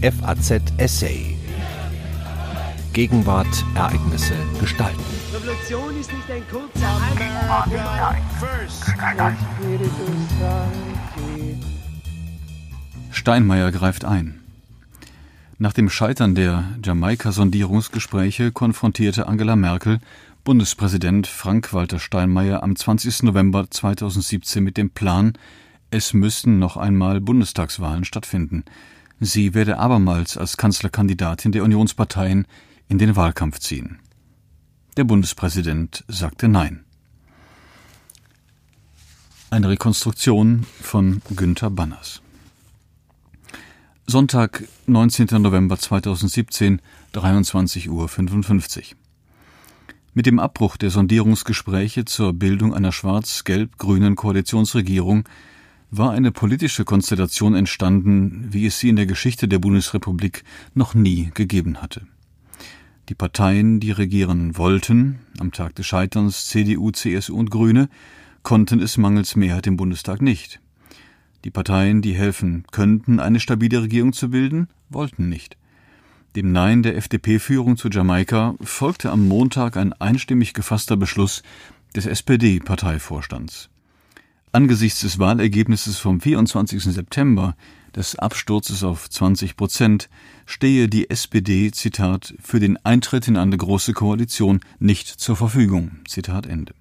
[0.00, 1.36] FAZ Essay.
[2.92, 5.02] Gegenwart, Ereignisse, Gestalten.
[5.34, 7.00] Revolution ist nicht ein kurzer
[13.10, 14.40] Steinmeier greift ein.
[15.58, 19.98] Nach dem Scheitern der Jamaika-Sondierungsgespräche konfrontierte Angela Merkel
[20.44, 23.24] Bundespräsident Frank-Walter Steinmeier am 20.
[23.24, 25.32] November 2017 mit dem Plan,
[25.90, 28.64] es müssten noch einmal Bundestagswahlen stattfinden.
[29.20, 32.46] Sie werde abermals als Kanzlerkandidatin der Unionsparteien
[32.88, 33.98] in den Wahlkampf ziehen.
[34.96, 36.84] Der Bundespräsident sagte Nein.
[39.50, 42.22] Eine Rekonstruktion von Günther Banners.
[44.06, 45.42] Sonntag, 19.
[45.42, 46.80] November 2017,
[47.12, 48.96] 23.55 Uhr.
[50.14, 55.24] Mit dem Abbruch der Sondierungsgespräche zur Bildung einer schwarz-gelb-grünen Koalitionsregierung
[55.90, 61.30] war eine politische Konstellation entstanden, wie es sie in der Geschichte der Bundesrepublik noch nie
[61.34, 62.06] gegeben hatte.
[63.08, 67.88] Die Parteien, die regieren wollten, am Tag des Scheiterns CDU, CSU und Grüne,
[68.42, 70.60] konnten es mangels Mehrheit im Bundestag nicht.
[71.44, 75.56] Die Parteien, die helfen könnten, eine stabile Regierung zu bilden, wollten nicht.
[76.36, 81.42] Dem Nein der FDP-Führung zu Jamaika folgte am Montag ein einstimmig gefasster Beschluss
[81.96, 83.70] des SPD-Parteivorstands.
[84.52, 86.82] Angesichts des Wahlergebnisses vom 24.
[86.82, 87.54] September,
[87.94, 90.08] des Absturzes auf 20 Prozent,
[90.46, 96.46] stehe die SPD, Zitat, für den Eintritt in eine große Koalition nicht zur Verfügung, Zitat
[96.46, 96.74] Ende.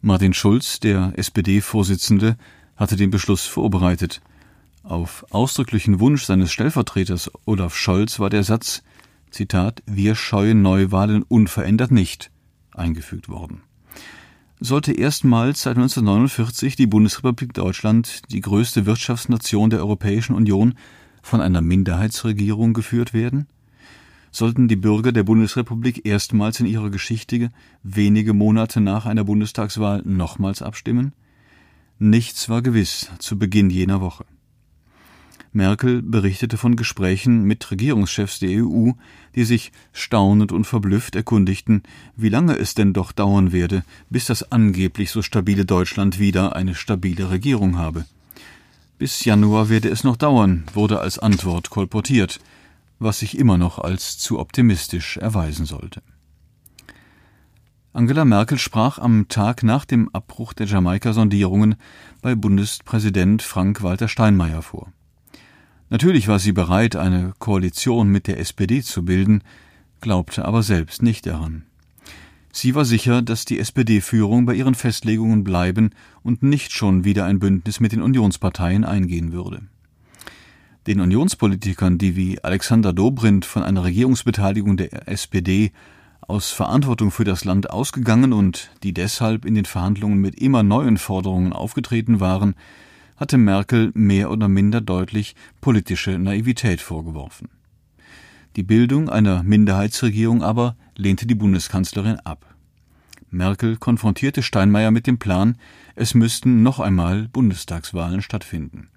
[0.00, 2.36] Martin Schulz, der SPD-Vorsitzende,
[2.76, 4.20] hatte den Beschluss vorbereitet.
[4.84, 8.82] Auf ausdrücklichen Wunsch seines Stellvertreters Olaf Scholz war der Satz,
[9.30, 12.30] Zitat, wir scheuen Neuwahlen unverändert nicht,
[12.72, 13.62] eingefügt worden
[14.60, 20.74] sollte erstmals seit 1949 die Bundesrepublik Deutschland, die größte Wirtschaftsnation der Europäischen Union,
[21.22, 23.46] von einer Minderheitsregierung geführt werden?
[24.30, 27.50] Sollten die Bürger der Bundesrepublik erstmals in ihrer Geschichte
[27.82, 31.14] wenige Monate nach einer Bundestagswahl nochmals abstimmen?
[31.98, 34.24] Nichts war gewiss zu Beginn jener Woche.
[35.52, 38.92] Merkel berichtete von Gesprächen mit Regierungschefs der EU,
[39.34, 41.82] die sich staunend und verblüfft erkundigten,
[42.14, 46.76] wie lange es denn doch dauern werde, bis das angeblich so stabile Deutschland wieder eine
[46.76, 48.04] stabile Regierung habe.
[48.98, 52.38] Bis Januar werde es noch dauern, wurde als Antwort kolportiert,
[53.00, 56.02] was sich immer noch als zu optimistisch erweisen sollte.
[57.92, 61.74] Angela Merkel sprach am Tag nach dem Abbruch der Jamaika-Sondierungen
[62.22, 64.92] bei Bundespräsident Frank-Walter Steinmeier vor.
[65.90, 69.42] Natürlich war sie bereit, eine Koalition mit der SPD zu bilden,
[70.00, 71.64] glaubte aber selbst nicht daran.
[72.52, 75.90] Sie war sicher, dass die SPD-Führung bei ihren Festlegungen bleiben
[76.22, 79.62] und nicht schon wieder ein Bündnis mit den Unionsparteien eingehen würde.
[80.86, 85.72] Den Unionspolitikern, die wie Alexander Dobrindt von einer Regierungsbeteiligung der SPD
[86.20, 90.98] aus Verantwortung für das Land ausgegangen und die deshalb in den Verhandlungen mit immer neuen
[90.98, 92.54] Forderungen aufgetreten waren,
[93.20, 97.50] hatte Merkel mehr oder minder deutlich politische Naivität vorgeworfen.
[98.56, 102.46] Die Bildung einer Minderheitsregierung aber lehnte die Bundeskanzlerin ab.
[103.30, 105.56] Merkel konfrontierte Steinmeier mit dem Plan,
[105.94, 108.88] es müssten noch einmal Bundestagswahlen stattfinden.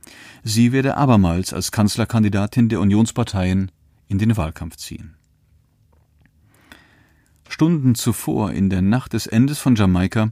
[0.44, 3.72] Sie werde abermals als Kanzlerkandidatin der Unionsparteien
[4.08, 5.16] in den Wahlkampf ziehen.
[7.48, 10.32] Stunden zuvor, in der Nacht des Endes von Jamaika,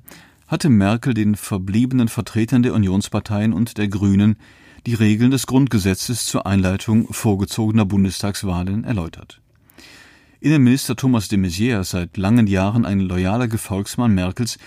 [0.51, 4.35] hatte Merkel den verbliebenen Vertretern der Unionsparteien und der Grünen
[4.85, 9.39] die Regeln des Grundgesetzes zur Einleitung vorgezogener Bundestagswahlen erläutert.
[10.41, 14.57] Innenminister Thomas de Maizière, seit langen Jahren ein loyaler Gefolgsmann Merkels,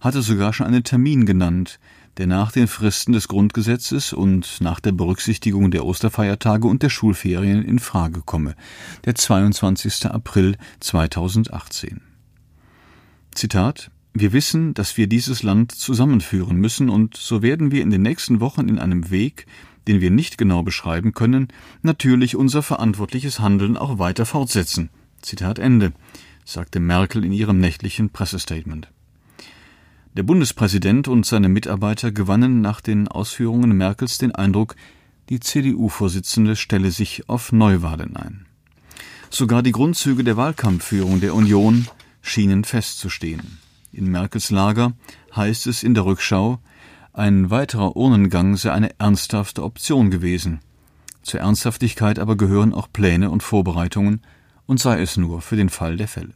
[0.00, 1.78] hatte sogar schon einen Termin genannt,
[2.16, 7.62] der nach den Fristen des Grundgesetzes und nach der Berücksichtigung der Osterfeiertage und der Schulferien
[7.62, 8.54] in Frage komme,
[9.04, 10.06] der 22.
[10.06, 12.00] April 2018.
[13.34, 18.02] Zitat wir wissen, dass wir dieses Land zusammenführen müssen, und so werden wir in den
[18.02, 19.46] nächsten Wochen in einem Weg,
[19.88, 21.48] den wir nicht genau beschreiben können,
[21.82, 24.90] natürlich unser verantwortliches Handeln auch weiter fortsetzen.
[25.20, 25.92] Zitat Ende,
[26.44, 28.88] sagte Merkel in ihrem nächtlichen Pressestatement.
[30.16, 34.76] Der Bundespräsident und seine Mitarbeiter gewannen nach den Ausführungen Merkels den Eindruck,
[35.28, 38.46] die CDU-Vorsitzende stelle sich auf Neuwahlen ein.
[39.28, 41.88] Sogar die Grundzüge der Wahlkampfführung der Union
[42.22, 43.63] schienen festzustehen.
[43.94, 44.94] In Merkels Lager
[45.36, 46.58] heißt es in der Rückschau,
[47.12, 50.58] ein weiterer Urnengang sei eine ernsthafte Option gewesen.
[51.22, 54.22] Zur Ernsthaftigkeit aber gehören auch Pläne und Vorbereitungen,
[54.66, 56.34] und sei es nur für den Fall der Fälle.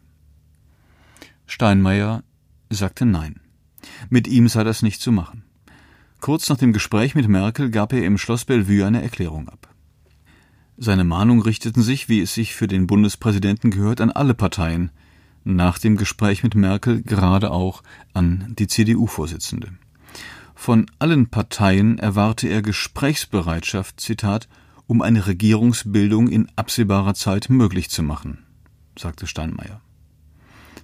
[1.46, 2.22] Steinmeier
[2.70, 3.40] sagte Nein.
[4.08, 5.42] Mit ihm sei das nicht zu machen.
[6.20, 9.74] Kurz nach dem Gespräch mit Merkel gab er im Schloss Bellevue eine Erklärung ab.
[10.76, 14.92] Seine Mahnungen richteten sich, wie es sich für den Bundespräsidenten gehört, an alle Parteien,
[15.56, 17.82] nach dem Gespräch mit Merkel gerade auch
[18.14, 19.72] an die CDU-Vorsitzende.
[20.54, 24.48] Von allen Parteien erwarte er Gesprächsbereitschaft, Zitat,
[24.86, 28.44] um eine Regierungsbildung in absehbarer Zeit möglich zu machen,
[28.98, 29.80] sagte Steinmeier.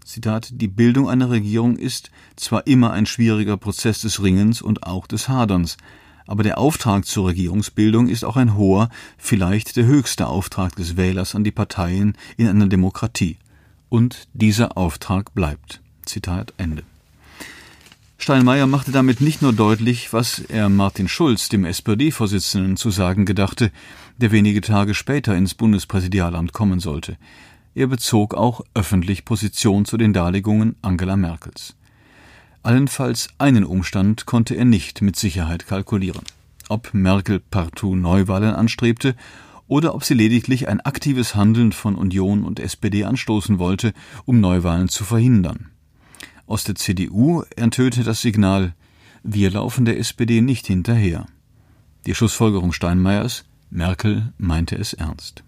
[0.05, 5.07] Zitat, die Bildung einer Regierung ist zwar immer ein schwieriger Prozess des Ringens und auch
[5.07, 5.77] des Haderns,
[6.27, 8.89] aber der Auftrag zur Regierungsbildung ist auch ein hoher,
[9.19, 13.39] vielleicht der höchste Auftrag des Wählers an die Parteien in einer Demokratie.
[13.95, 15.81] Und dieser Auftrag bleibt.
[16.05, 16.83] Zitat Ende.
[18.19, 23.71] Steinmeier machte damit nicht nur deutlich, was er Martin Schulz, dem SPD-Vorsitzenden, zu sagen gedachte,
[24.17, 27.17] der wenige Tage später ins Bundespräsidialamt kommen sollte.
[27.77, 31.77] Er bezog auch öffentlich Position zu den Darlegungen Angela Merkels.
[32.65, 36.25] Allenfalls einen Umstand konnte er nicht mit Sicherheit kalkulieren.
[36.69, 39.15] Ob Merkel partout Neuwahlen anstrebte
[39.67, 43.93] oder ob sie lediglich ein aktives Handeln von Union und SPD anstoßen wollte,
[44.25, 45.71] um Neuwahlen zu verhindern.
[46.47, 48.75] Aus der CDU ertönte das Signal
[49.23, 51.27] Wir laufen der SPD nicht hinterher.
[52.07, 55.43] Die Schlussfolgerung Steinmeiers Merkel meinte es ernst.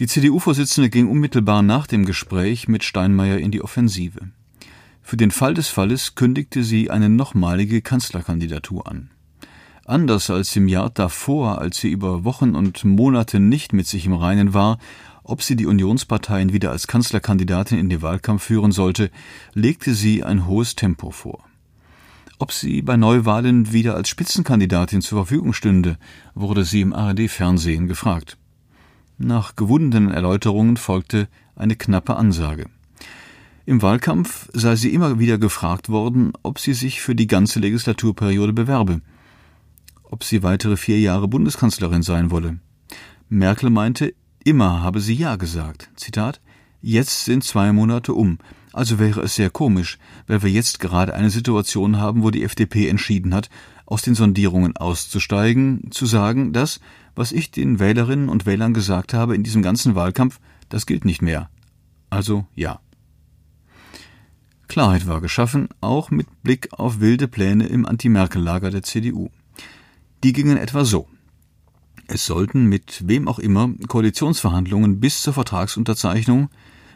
[0.00, 4.32] Die CDU-Vorsitzende ging unmittelbar nach dem Gespräch mit Steinmeier in die Offensive.
[5.00, 9.11] Für den Fall des Falles kündigte sie eine nochmalige Kanzlerkandidatur an.
[9.84, 14.14] Anders als im Jahr davor, als sie über Wochen und Monate nicht mit sich im
[14.14, 14.78] Reinen war,
[15.24, 19.10] ob sie die Unionsparteien wieder als Kanzlerkandidatin in den Wahlkampf führen sollte,
[19.54, 21.44] legte sie ein hohes Tempo vor.
[22.38, 25.96] Ob sie bei Neuwahlen wieder als Spitzenkandidatin zur Verfügung stünde,
[26.34, 28.36] wurde sie im ARD-Fernsehen gefragt.
[29.18, 32.66] Nach gewundenen Erläuterungen folgte eine knappe Ansage.
[33.64, 38.52] Im Wahlkampf sei sie immer wieder gefragt worden, ob sie sich für die ganze Legislaturperiode
[38.52, 39.02] bewerbe,
[40.12, 42.58] ob sie weitere vier Jahre Bundeskanzlerin sein wolle.
[43.30, 44.12] Merkel meinte,
[44.44, 45.88] immer habe sie Ja gesagt.
[45.96, 46.42] Zitat
[46.82, 48.38] Jetzt sind zwei Monate um,
[48.72, 52.88] also wäre es sehr komisch, weil wir jetzt gerade eine Situation haben, wo die FDP
[52.88, 53.48] entschieden hat,
[53.86, 56.80] aus den Sondierungen auszusteigen, zu sagen, dass,
[57.14, 61.22] was ich den Wählerinnen und Wählern gesagt habe in diesem ganzen Wahlkampf, das gilt nicht
[61.22, 61.48] mehr.
[62.10, 62.80] Also ja.
[64.68, 69.30] Klarheit war geschaffen, auch mit Blick auf wilde Pläne im Anti-Merkel-Lager der CDU.
[70.22, 71.08] Die gingen etwa so.
[72.06, 76.48] Es sollten mit wem auch immer Koalitionsverhandlungen bis zur Vertragsunterzeichnung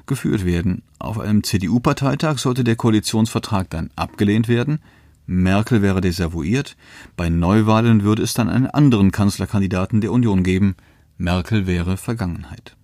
[0.06, 0.82] geführt werden.
[0.99, 4.78] Auf einem CDU-Parteitag sollte der Koalitionsvertrag dann abgelehnt werden,
[5.26, 6.76] Merkel wäre desavouiert,
[7.17, 10.76] bei Neuwahlen würde es dann einen anderen Kanzlerkandidaten der Union geben,
[11.19, 12.76] Merkel wäre Vergangenheit.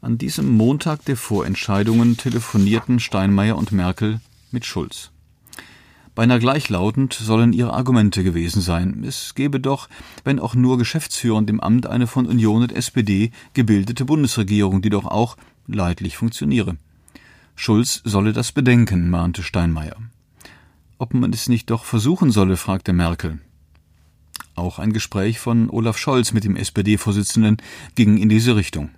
[0.00, 4.20] An diesem Montag der Vorentscheidungen telefonierten Steinmeier und Merkel
[4.50, 5.10] mit Schulz.
[6.16, 9.04] Beinahe gleichlautend sollen ihre Argumente gewesen sein.
[9.06, 9.90] Es gebe doch,
[10.24, 15.04] wenn auch nur geschäftsführend im Amt, eine von Union und SPD gebildete Bundesregierung, die doch
[15.04, 15.36] auch
[15.66, 16.78] leidlich funktioniere.
[17.54, 19.96] Schulz solle das bedenken, mahnte Steinmeier.
[20.96, 23.38] Ob man es nicht doch versuchen solle, fragte Merkel.
[24.54, 27.58] Auch ein Gespräch von Olaf Scholz mit dem SPD-Vorsitzenden
[27.94, 28.88] ging in diese Richtung.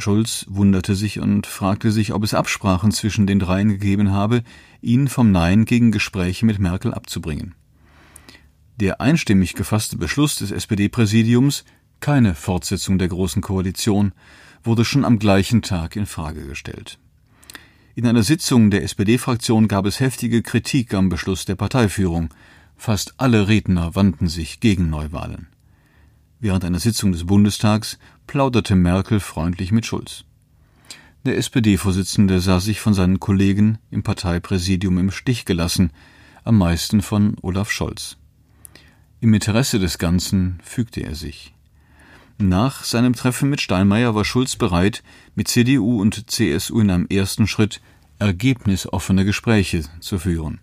[0.00, 4.42] Schulz wunderte sich und fragte sich, ob es Absprachen zwischen den dreien gegeben habe,
[4.80, 7.54] ihn vom Nein gegen Gespräche mit Merkel abzubringen.
[8.76, 11.64] Der einstimmig gefasste Beschluss des SPD-Präsidiums,
[12.00, 14.12] keine Fortsetzung der Großen Koalition,
[14.62, 16.98] wurde schon am gleichen Tag in Frage gestellt.
[17.94, 22.28] In einer Sitzung der SPD-Fraktion gab es heftige Kritik am Beschluss der Parteiführung.
[22.76, 25.48] Fast alle Redner wandten sich gegen Neuwahlen.
[26.38, 30.24] Während einer Sitzung des Bundestags plauderte Merkel freundlich mit Schulz.
[31.24, 35.90] Der SPD-Vorsitzende sah sich von seinen Kollegen im Parteipräsidium im Stich gelassen,
[36.44, 38.16] am meisten von Olaf Scholz.
[39.20, 41.54] Im Interesse des Ganzen fügte er sich.
[42.38, 45.02] Nach seinem Treffen mit Steinmeier war Schulz bereit,
[45.34, 47.80] mit CDU und CSU in einem ersten Schritt
[48.20, 50.60] ergebnisoffene Gespräche zu führen.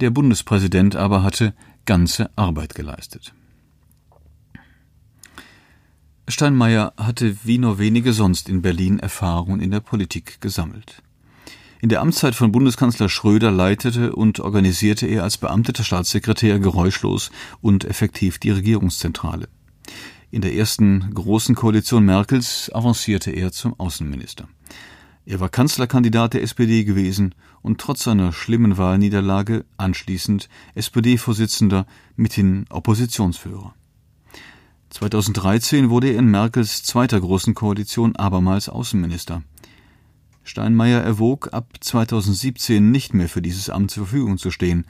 [0.00, 1.54] Der Bundespräsident aber hatte
[1.86, 3.32] ganze Arbeit geleistet.
[6.28, 11.02] Steinmeier hatte wie nur wenige sonst in Berlin Erfahrungen in der Politik gesammelt.
[11.80, 17.30] In der Amtszeit von Bundeskanzler Schröder leitete und organisierte er als beamteter Staatssekretär geräuschlos
[17.62, 19.48] und effektiv die Regierungszentrale.
[20.30, 24.48] In der ersten großen Koalition Merkels avancierte er zum Außenminister.
[25.24, 33.74] Er war Kanzlerkandidat der SPD gewesen und trotz seiner schlimmen Wahlniederlage anschließend SPD-Vorsitzender, mithin Oppositionsführer.
[34.90, 39.42] 2013 wurde er in Merkels zweiter großen Koalition abermals Außenminister.
[40.44, 44.86] Steinmeier erwog, ab 2017 nicht mehr für dieses Amt zur Verfügung zu stehen.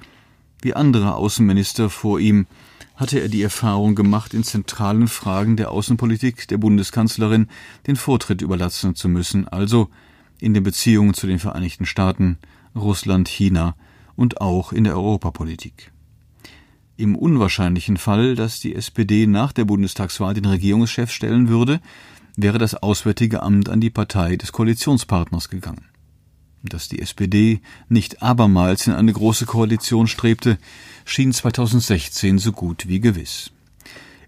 [0.63, 2.47] Wie andere Außenminister vor ihm
[2.95, 7.49] hatte er die Erfahrung gemacht, in zentralen Fragen der Außenpolitik der Bundeskanzlerin
[7.87, 9.89] den Vortritt überlassen zu müssen, also
[10.41, 12.39] in den Beziehungen zu den Vereinigten Staaten,
[12.75, 13.75] Russland, China
[14.15, 15.93] und auch in der Europapolitik.
[16.99, 21.81] Im unwahrscheinlichen Fall, dass die SPD nach der Bundestagswahl den Regierungschef stellen würde,
[22.35, 25.85] wäre das Auswärtige Amt an die Partei des Koalitionspartners gegangen.
[26.65, 30.59] Dass die SPD nicht abermals in eine große Koalition strebte,
[31.05, 33.53] schien 2016 so gut wie gewiss.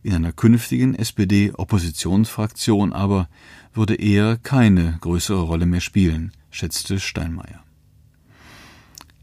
[0.05, 3.29] In einer künftigen SPD-Oppositionsfraktion aber
[3.75, 7.65] würde er keine größere Rolle mehr spielen, schätzte Steinmeier.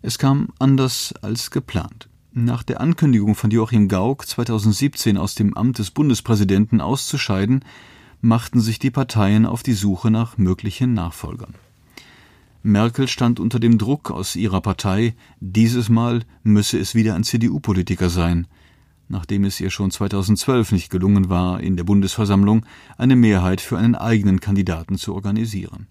[0.02, 2.10] Es kam anders als geplant.
[2.40, 7.66] Nach der Ankündigung von Joachim Gauck 2017 aus dem Amt des Bundespräsidenten auszuscheiden,
[8.22, 11.56] machten sich die Parteien auf die Suche nach möglichen Nachfolgern.
[12.62, 18.12] Merkel stand unter dem Druck aus ihrer Partei, dieses Mal müsse es wieder ein CDU-Politiker
[18.12, 18.46] sein,
[19.10, 22.68] nachdem es ihr schon 2012 nicht gelungen war, in der Bundesversammlung
[23.00, 25.88] eine Mehrheit für einen eigenen Kandidaten zu organisieren.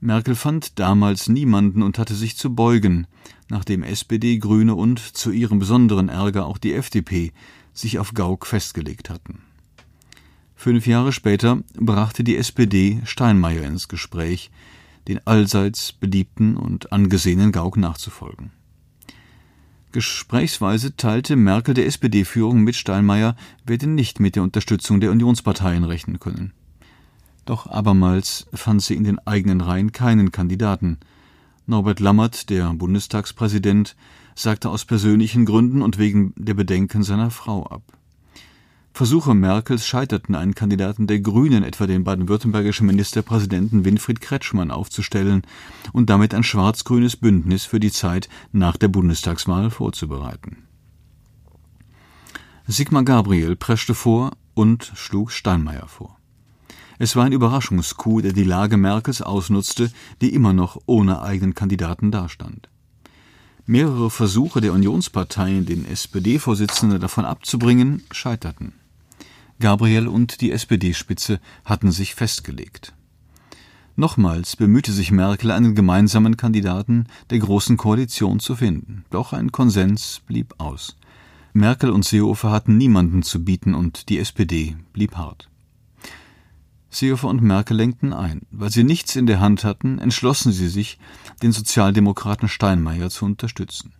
[0.00, 3.06] Merkel fand damals niemanden und hatte sich zu beugen,
[3.50, 7.32] nachdem SPD, Grüne und zu ihrem besonderen Ärger auch die FDP
[7.74, 9.42] sich auf Gauck festgelegt hatten.
[10.54, 14.50] Fünf Jahre später brachte die SPD Steinmeier ins Gespräch,
[15.08, 18.52] den allseits beliebten und angesehenen Gauck nachzufolgen.
[19.92, 26.20] Gesprächsweise teilte Merkel der SPD-Führung mit Steinmeier, werde nicht mit der Unterstützung der Unionsparteien rechnen
[26.20, 26.52] können.
[27.50, 30.98] Doch abermals fand sie in den eigenen Reihen keinen Kandidaten.
[31.66, 33.96] Norbert Lammert, der Bundestagspräsident,
[34.36, 37.82] sagte aus persönlichen Gründen und wegen der Bedenken seiner Frau ab.
[38.92, 45.42] Versuche Merkels scheiterten, einen Kandidaten der Grünen, etwa den baden-württembergischen Ministerpräsidenten Winfried Kretschmann, aufzustellen
[45.92, 50.68] und damit ein schwarz-grünes Bündnis für die Zeit nach der Bundestagswahl vorzubereiten.
[52.68, 56.19] Sigmar Gabriel preschte vor und schlug Steinmeier vor.
[57.02, 59.90] Es war ein Überraschungscoup, der die Lage Merkels ausnutzte,
[60.20, 62.68] die immer noch ohne eigenen Kandidaten dastand.
[63.64, 68.74] Mehrere Versuche der Unionsparteien, den SPD-Vorsitzenden davon abzubringen, scheiterten.
[69.60, 72.92] Gabriel und die SPD-Spitze hatten sich festgelegt.
[73.96, 79.06] Nochmals bemühte sich Merkel, einen gemeinsamen Kandidaten der Großen Koalition zu finden.
[79.08, 80.98] Doch ein Konsens blieb aus.
[81.54, 85.49] Merkel und Seehofer hatten niemanden zu bieten und die SPD blieb hart.
[86.90, 88.42] Seehofer und Merkel lenkten ein.
[88.50, 90.98] Weil sie nichts in der Hand hatten, entschlossen sie sich,
[91.42, 93.92] den Sozialdemokraten Steinmeier zu unterstützen.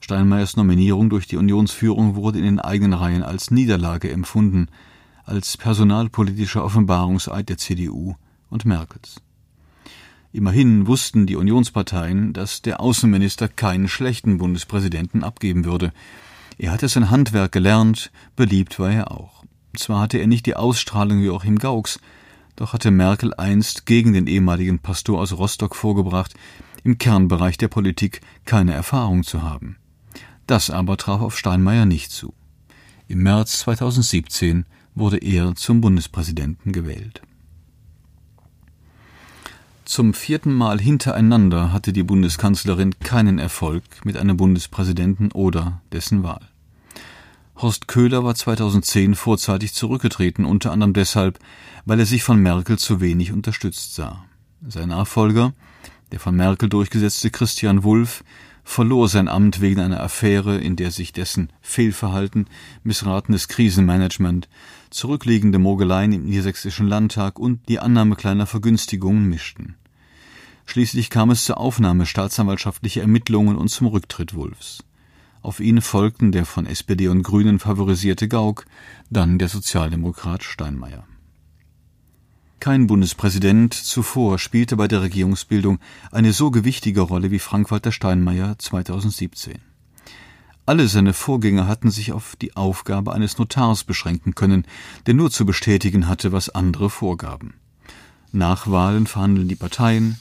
[0.00, 4.68] Steinmeiers Nominierung durch die Unionsführung wurde in den eigenen Reihen als Niederlage empfunden,
[5.24, 8.14] als personalpolitischer Offenbarungseid der CDU
[8.48, 9.20] und Merkels.
[10.32, 15.92] Immerhin wussten die Unionsparteien, dass der Außenminister keinen schlechten Bundespräsidenten abgeben würde.
[16.56, 19.39] Er hatte sein Handwerk gelernt, beliebt war er auch.
[19.76, 22.00] Zwar hatte er nicht die Ausstrahlung Joachim Gauks,
[22.56, 26.34] doch hatte Merkel einst gegen den ehemaligen Pastor aus Rostock vorgebracht,
[26.82, 29.76] im Kernbereich der Politik keine Erfahrung zu haben.
[30.46, 32.34] Das aber traf auf Steinmeier nicht zu.
[33.08, 37.22] Im März 2017 wurde er zum Bundespräsidenten gewählt.
[39.84, 46.49] Zum vierten Mal hintereinander hatte die Bundeskanzlerin keinen Erfolg mit einem Bundespräsidenten oder dessen Wahl.
[47.62, 51.38] Horst Köhler war 2010 vorzeitig zurückgetreten, unter anderem deshalb,
[51.84, 54.24] weil er sich von Merkel zu wenig unterstützt sah.
[54.66, 55.52] Sein Nachfolger,
[56.10, 58.24] der von Merkel durchgesetzte Christian Wulff,
[58.64, 62.46] verlor sein Amt wegen einer Affäre, in der sich dessen Fehlverhalten,
[62.82, 64.48] missratenes Krisenmanagement,
[64.88, 69.76] zurückliegende Mogeleien im niedersächsischen Landtag und die Annahme kleiner Vergünstigungen mischten.
[70.64, 74.84] Schließlich kam es zur Aufnahme staatsanwaltschaftlicher Ermittlungen und zum Rücktritt Wulffs.
[75.42, 78.66] Auf ihn folgten der von SPD und Grünen favorisierte Gauck,
[79.08, 81.04] dann der Sozialdemokrat Steinmeier.
[82.60, 85.78] Kein Bundespräsident zuvor spielte bei der Regierungsbildung
[86.12, 89.60] eine so gewichtige Rolle wie Frank-Walter Steinmeier 2017.
[90.66, 94.66] Alle seine Vorgänger hatten sich auf die Aufgabe eines Notars beschränken können,
[95.06, 97.54] der nur zu bestätigen hatte, was andere vorgaben.
[98.30, 100.18] Nach Wahlen verhandeln die Parteien,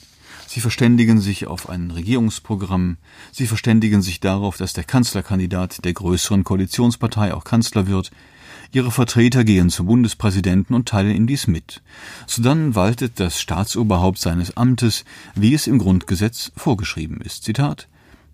[0.50, 2.98] Sie verständigen sich auf ein Regierungsprogramm.
[3.32, 8.10] Sie verständigen sich darauf, dass der Kanzlerkandidat der größeren Koalitionspartei auch Kanzler wird.
[8.72, 11.84] Ihre Vertreter gehen zum Bundespräsidenten und teilen ihm dies mit.
[12.26, 17.44] Sodann waltet das Staatsoberhaupt seines Amtes, wie es im Grundgesetz vorgeschrieben ist.
[17.44, 17.88] Zitat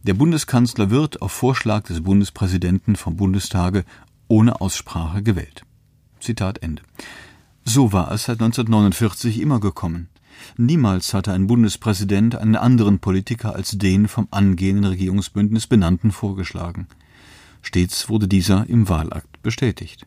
[0.04, 3.84] Der Bundeskanzler wird auf Vorschlag des Bundespräsidenten vom Bundestage
[4.30, 5.66] ohne Aussprache gewählt.
[6.22, 6.82] Zitat Ende.
[7.66, 10.08] So war es seit 1949 immer gekommen.
[10.58, 16.88] Niemals hatte ein Bundespräsident einen anderen Politiker als den vom angehenden Regierungsbündnis benannten vorgeschlagen.
[17.62, 20.06] Stets wurde dieser im Wahlakt bestätigt.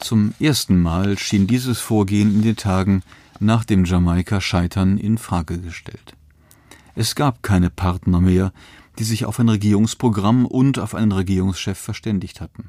[0.00, 3.02] Zum ersten Mal schien dieses Vorgehen in den Tagen
[3.40, 6.14] nach dem Jamaika-Scheitern in Frage gestellt.
[6.94, 8.52] Es gab keine Partner mehr,
[8.98, 12.68] die sich auf ein Regierungsprogramm und auf einen Regierungschef verständigt hatten.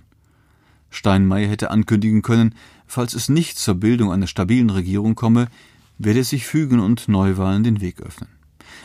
[0.89, 2.55] Steinmeier hätte ankündigen können,
[2.87, 5.47] falls es nicht zur Bildung einer stabilen Regierung komme,
[5.97, 8.29] werde es sich fügen und Neuwahlen den Weg öffnen.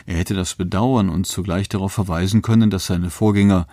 [0.06, 3.66] Er hätte das bedauern und zugleich darauf verweisen können, dass seine Vorgänger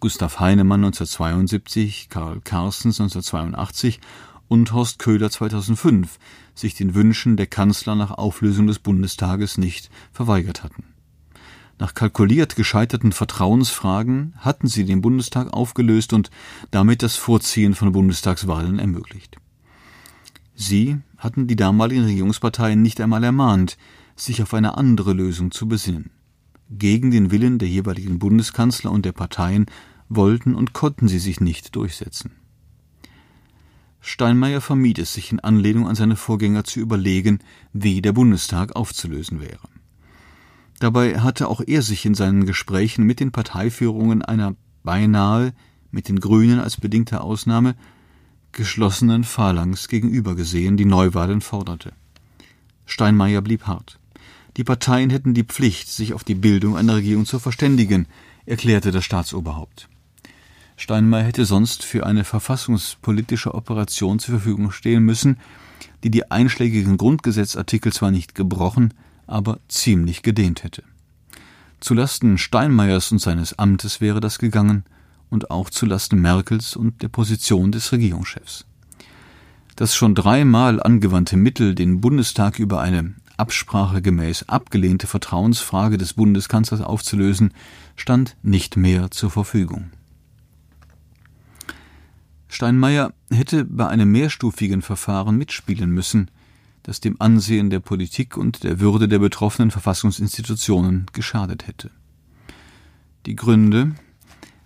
[0.00, 4.00] Gustav Heinemann 1972, Karl Carstens 1982
[4.48, 6.18] und Horst Köhler 2005
[6.54, 10.84] sich den Wünschen der Kanzler nach Auflösung des Bundestages nicht verweigert hatten.
[11.78, 16.30] Nach kalkuliert gescheiterten Vertrauensfragen hatten sie den Bundestag aufgelöst und
[16.70, 19.38] damit das Vorziehen von Bundestagswahlen ermöglicht.
[20.60, 23.78] Sie hatten die damaligen Regierungsparteien nicht einmal ermahnt,
[24.14, 26.10] sich auf eine andere Lösung zu besinnen.
[26.68, 29.64] Gegen den Willen der jeweiligen Bundeskanzler und der Parteien
[30.10, 32.32] wollten und konnten sie sich nicht durchsetzen.
[34.02, 37.38] Steinmeier vermied es, sich in Anlehnung an seine Vorgänger zu überlegen,
[37.72, 39.66] wie der Bundestag aufzulösen wäre.
[40.78, 45.54] Dabei hatte auch er sich in seinen Gesprächen mit den Parteiführungen einer beinahe,
[45.90, 47.76] mit den Grünen als bedingte Ausnahme,
[48.52, 51.92] geschlossenen Phalanx gegenüber gesehen, die Neuwahlen forderte.
[52.86, 53.98] Steinmeier blieb hart.
[54.56, 58.06] Die Parteien hätten die Pflicht, sich auf die Bildung einer Regierung zu verständigen,
[58.46, 59.88] erklärte das Staatsoberhaupt.
[60.76, 65.38] Steinmeier hätte sonst für eine verfassungspolitische Operation zur Verfügung stehen müssen,
[66.02, 68.94] die die einschlägigen Grundgesetzartikel zwar nicht gebrochen,
[69.26, 70.82] aber ziemlich gedehnt hätte.
[71.80, 74.84] Zulasten Steinmeiers und seines Amtes wäre das gegangen
[75.30, 78.66] und auch zulasten Merkels und der Position des Regierungschefs.
[79.76, 87.54] Das schon dreimal angewandte Mittel, den Bundestag über eine absprachegemäß abgelehnte Vertrauensfrage des Bundeskanzlers aufzulösen,
[87.96, 89.90] stand nicht mehr zur Verfügung.
[92.48, 96.30] Steinmeier hätte bei einem mehrstufigen Verfahren mitspielen müssen,
[96.82, 101.90] das dem Ansehen der Politik und der Würde der betroffenen Verfassungsinstitutionen geschadet hätte.
[103.26, 103.92] Die Gründe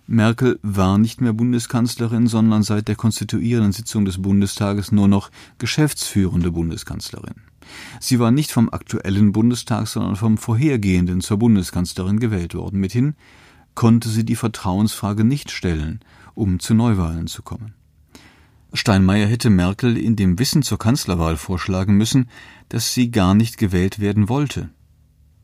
[0.07, 6.51] Merkel war nicht mehr Bundeskanzlerin, sondern seit der konstituierenden Sitzung des Bundestages nur noch geschäftsführende
[6.51, 7.35] Bundeskanzlerin.
[7.99, 12.79] Sie war nicht vom aktuellen Bundestag, sondern vom vorhergehenden zur Bundeskanzlerin gewählt worden.
[12.79, 13.15] Mithin
[13.73, 15.99] konnte sie die Vertrauensfrage nicht stellen,
[16.35, 17.73] um zu Neuwahlen zu kommen.
[18.73, 22.29] Steinmeier hätte Merkel in dem Wissen zur Kanzlerwahl vorschlagen müssen,
[22.69, 24.69] dass sie gar nicht gewählt werden wollte.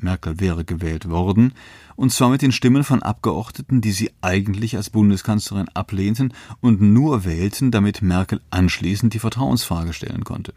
[0.04, 1.54] Merkel wäre gewählt worden,
[1.96, 7.26] und zwar mit den Stimmen von Abgeordneten, die sie eigentlich als Bundeskanzlerin ablehnten und nur
[7.26, 10.54] wählten, damit Merkel anschließend die Vertrauensfrage stellen konnte.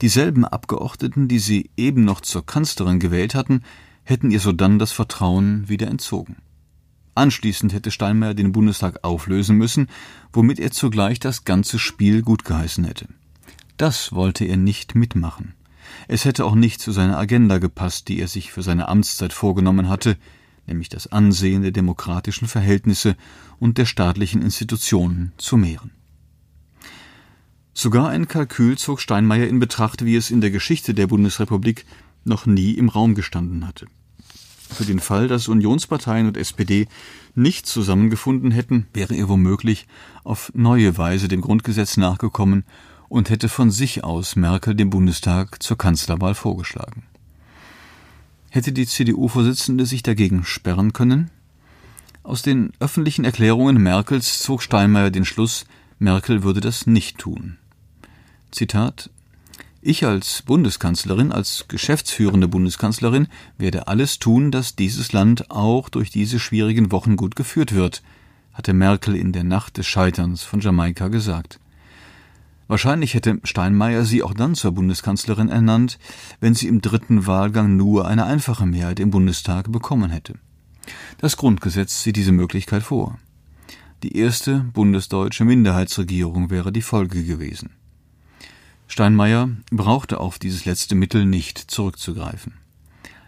[0.00, 3.62] Dieselben Abgeordneten, die sie eben noch zur Kanzlerin gewählt hatten,
[4.04, 6.36] hätten ihr sodann das Vertrauen wieder entzogen.
[7.14, 9.88] Anschließend hätte Steinmeier den Bundestag auflösen müssen,
[10.32, 13.08] womit er zugleich das ganze Spiel gutgeheißen hätte.
[13.76, 15.54] Das wollte er nicht mitmachen.
[16.06, 19.88] Es hätte auch nicht zu seiner Agenda gepasst, die er sich für seine Amtszeit vorgenommen
[19.88, 20.16] hatte,
[20.66, 23.16] nämlich das Ansehen der demokratischen Verhältnisse
[23.58, 25.90] und der staatlichen Institutionen zu mehren.
[27.74, 31.86] Sogar ein Kalkül zog Steinmeier in Betracht, wie es in der Geschichte der Bundesrepublik
[32.24, 33.86] noch nie im Raum gestanden hatte.
[34.70, 36.88] Für den Fall, dass Unionsparteien und SPD
[37.34, 39.86] nicht zusammengefunden hätten, wäre er womöglich
[40.24, 42.64] auf neue Weise dem Grundgesetz nachgekommen
[43.08, 47.04] und hätte von sich aus Merkel dem Bundestag zur Kanzlerwahl vorgeschlagen.
[48.50, 51.30] Hätte die CDU-Vorsitzende sich dagegen sperren können?
[52.22, 55.64] Aus den öffentlichen Erklärungen Merkels zog Steinmeier den Schluss,
[55.98, 57.58] Merkel würde das nicht tun.
[58.50, 59.10] Zitat
[59.80, 66.40] ich als Bundeskanzlerin, als geschäftsführende Bundeskanzlerin werde alles tun, dass dieses Land auch durch diese
[66.40, 68.02] schwierigen Wochen gut geführt wird,
[68.52, 71.60] hatte Merkel in der Nacht des Scheiterns von Jamaika gesagt.
[72.68, 75.98] Wahrscheinlich hätte Steinmeier sie auch dann zur Bundeskanzlerin ernannt,
[76.38, 80.34] wenn sie im dritten Wahlgang nur eine einfache Mehrheit im Bundestag bekommen hätte.
[81.16, 83.18] Das Grundgesetz sieht diese Möglichkeit vor.
[84.02, 87.70] Die erste bundesdeutsche Minderheitsregierung wäre die Folge gewesen.
[88.86, 92.54] Steinmeier brauchte auf dieses letzte Mittel nicht zurückzugreifen.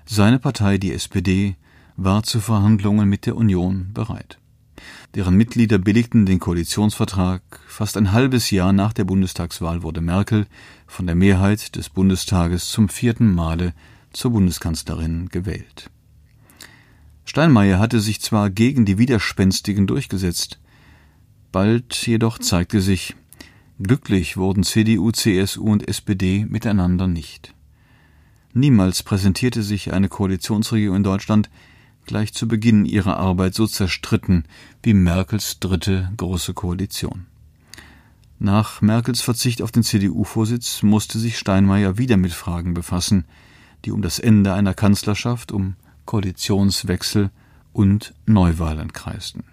[0.06, 1.56] Seine Partei, die SPD,
[1.96, 4.39] war zu Verhandlungen mit der Union bereit.
[5.16, 7.42] Deren Mitglieder billigten den Koalitionsvertrag.
[7.66, 10.46] Fast ein halbes Jahr nach der Bundestagswahl wurde Merkel
[10.86, 13.74] von der Mehrheit des Bundestages zum vierten Male
[14.12, 15.90] zur Bundeskanzlerin gewählt.
[17.24, 20.60] Steinmeier hatte sich zwar gegen die Widerspenstigen durchgesetzt,
[21.50, 23.16] bald jedoch zeigte sich,
[23.82, 27.54] Glücklich wurden CDU, CSU und SPD miteinander nicht.
[28.52, 31.48] Niemals präsentierte sich eine Koalitionsregierung in Deutschland
[32.10, 34.42] gleich zu Beginn ihrer Arbeit so zerstritten
[34.82, 37.26] wie Merkels dritte große Koalition.
[38.40, 43.26] Nach Merkels Verzicht auf den CDU-Vorsitz musste sich Steinmeier wieder mit Fragen befassen,
[43.84, 47.30] die um das Ende einer Kanzlerschaft, um Koalitionswechsel
[47.72, 49.44] und Neuwahlen kreisten.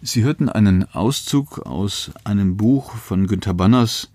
[0.00, 4.10] Sie hörten einen Auszug aus einem Buch von Günter Banners.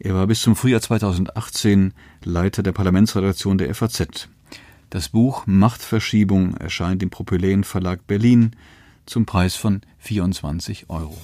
[0.00, 1.94] Er war bis zum Frühjahr 2018
[2.24, 4.28] Leiter der Parlamentsredaktion der FAZ.
[4.92, 8.54] Das Buch Machtverschiebung erscheint im Propyläen Verlag Berlin
[9.06, 11.16] zum Preis von 24 Euro.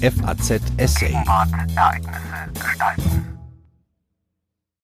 [0.00, 1.12] FAZ Essay.
[1.76, 3.38] Ereignisse gestalten.